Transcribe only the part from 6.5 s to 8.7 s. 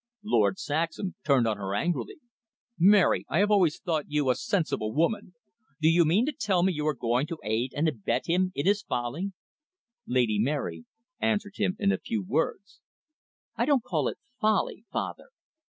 me you are going to aid and abet him in